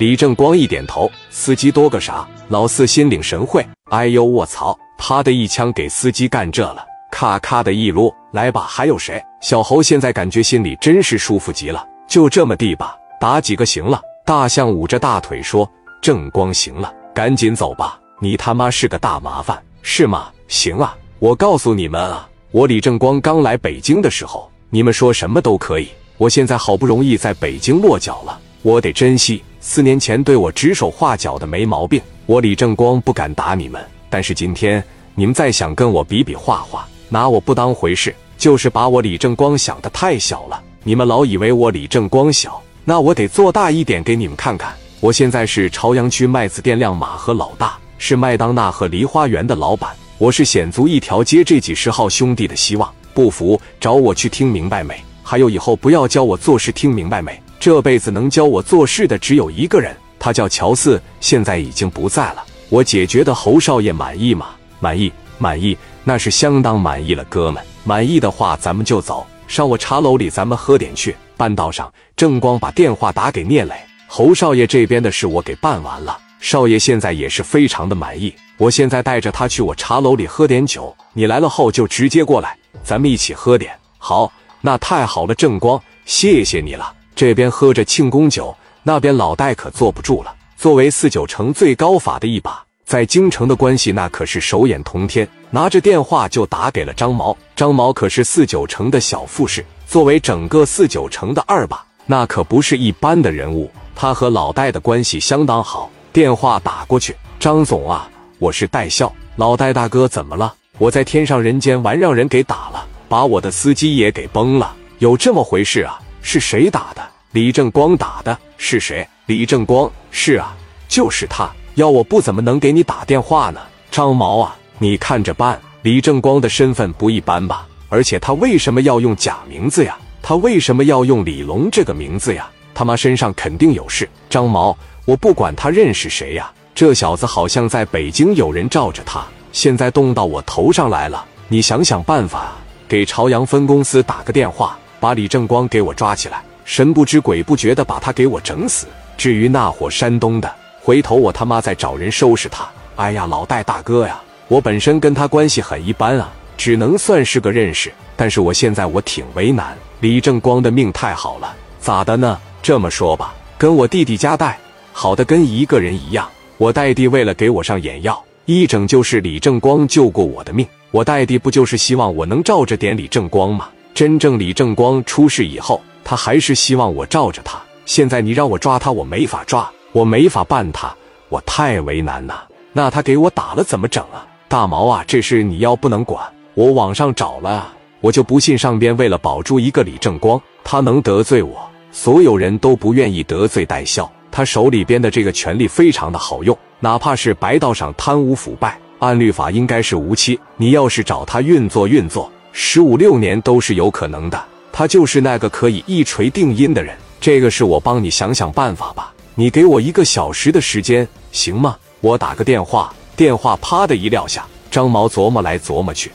[0.00, 2.26] 李正光一点头，司机多个啥？
[2.48, 3.62] 老四心领神会。
[3.90, 4.74] 哎呦卧槽！
[4.96, 9.22] 啪的一枪给司机干这了，咔咔的一撸，来吧，还有谁？
[9.42, 14.00] 小猴现在感觉心里真是舒服极了，就这么地吧，打几个行了。
[14.24, 15.70] 大象捂着大腿说
[16.00, 20.30] ：“正光行了，赶紧走吧，你他妈是个大麻烦，是吗？
[20.48, 25.90] 行啊，我告诉你们啊，我李正光刚来北京的时候，你们说什么都可以。
[26.16, 33.80] 我现在好不容易在北京落脚了，我得珍惜。”四年前对我指手画脚的没毛病，我李正光不敢打你们。
[34.08, 34.82] 但是今天
[35.14, 40.62] 你们再想跟我比比划划，拿我不当回事，就是把我李正光想的太小了。
[40.82, 44.74] 你们老以为我李正光小，那我得做大一点给你们看看。
[44.98, 52.90] 我现在是朝阳区麦子店亮马河老大，是麦当娜和梨花园的老板，我是显族一条街这几十号兄弟的希望。
[53.12, 54.98] 不服找我去听明白没？
[55.22, 57.38] 还有以后不要教我做事，听明白没？
[57.60, 62.42] 这辈子能教我做事的只有一个人，他叫乔四，现在已经不在了。
[62.70, 64.46] 我解决的侯少爷满意吗？
[64.78, 67.62] 满意，满意，那是相当满意了，哥们。
[67.84, 68.82] 满意的话，咱们。
[68.82, 70.56] 就走，上我茶楼里，咱们。
[70.56, 71.14] 喝点去。
[71.36, 73.74] 半道上，正光把电话打给聂磊，
[74.06, 78.34] 侯少爷这边的事我给办完了，少爷现在也是非常的满意。
[78.56, 83.10] 我现在带着他去我茶楼里喝点酒，你来了后就直接过来，咱们。
[83.10, 83.70] 一起喝点。
[83.98, 86.94] 好，那太好了，正光，谢谢你了。
[87.14, 90.34] 这边喝着庆功酒，那边老戴可坐不住了。
[90.56, 95.28] 作为四九城最高法的一把，在京城的关系那可是手眼通天。
[95.50, 103.70] 拿着电话就打给了张毛，张毛可是四九城的小副士，作为整个四九城的二把，那可不是一般的人物。
[103.94, 105.90] 他和老戴的关系相当好。
[106.12, 108.08] 电话打过去，张总啊，
[108.38, 109.12] 我是戴笑。
[109.36, 110.54] 老戴大哥怎么了？
[110.78, 114.74] 我在天上人间玩，让人给打了，把我的司机也给崩了。
[114.98, 116.00] 有这么回事啊？
[116.22, 117.02] 是谁打的？
[117.32, 118.36] 李正光打的。
[118.56, 119.06] 是谁？
[119.26, 119.90] 李正光。
[120.10, 120.54] 是啊，
[120.88, 121.50] 就是他。
[121.76, 123.60] 要我不怎么能给你打电话呢？
[123.90, 125.58] 张毛啊，你看着办。
[125.82, 127.66] 李正光的身份不一般吧？
[127.88, 129.96] 而且他为什么要用假名字呀？
[130.20, 132.50] 他为什么要用李龙这个名字呀？
[132.74, 134.08] 他妈身上肯定有事。
[134.28, 134.76] 张毛，
[135.06, 141.24] 我不管他认识谁呀，这小子好像在北京有人罩着他，现在动到我头上来了。
[141.48, 142.52] 你想想办法，
[142.86, 144.78] 给朝阳分公司打个电话。
[145.00, 148.86] 把李正光给我抓起来，神不知鬼不觉的把他给我整死。
[149.16, 152.68] 至于那伙山东的，回头我他妈再找人收拾他。
[152.96, 157.90] 哎呀，老戴大哥呀，我本身跟他关系很一般啊，只能算是个认识。
[158.14, 162.38] 但是我现在我挺为难，李正光的命太好了，咋的呢？
[162.62, 164.58] 这么说吧，跟我弟弟家带
[164.92, 166.28] 好的跟一个人一样。
[166.58, 170.66] 我戴弟为了给我上眼药，一整就是李正光救过我的命。
[170.90, 173.70] 我戴弟不就是希望我能照着点李正光吗？
[173.94, 177.60] 真正李正光出事以后，他还是希望我罩着他。
[177.84, 180.94] 现在你让我抓他，我没法抓，我没法办他，
[181.28, 182.42] 我太为难呐。
[182.72, 184.26] 那他给我打了怎么整啊？
[184.48, 186.24] 大毛啊，这事你要不能管。
[186.54, 191.68] 我网上找了，我就不信上边为了保住一个李正光，他能得罪我？
[191.92, 200.38] 所有人都不愿意得罪戴孝，他手里边的这个权力非常的好用，哪怕是白道上贪污腐败，按律法应该是无期。
[200.56, 202.30] 你要是找他运作运作。
[202.52, 206.96] 十五六年都是有可能的，他就是那个可以一锤定音的人。
[207.20, 211.76] 这个是我帮你想想办法吧，你给我一个小时的时间，行吗？
[212.00, 216.10] 我打个电话，电话啪的一撂下，张毛琢磨来琢磨去，